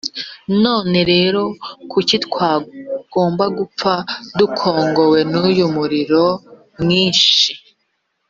none 0.63 0.97
rero 1.11 1.41
kuki 1.91 2.15
twagomba 2.25 3.45
gupfa 3.57 3.93
dukongowe 4.37 5.19
n’uyu 5.31 5.65
muriro 5.75 6.25
mwinshi? 6.81 7.51